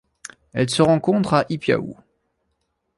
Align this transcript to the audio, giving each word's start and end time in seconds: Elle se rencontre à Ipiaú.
Elle 0.53 0.67
se 0.67 0.81
rencontre 0.81 1.35
à 1.35 1.45
Ipiaú. 1.49 1.95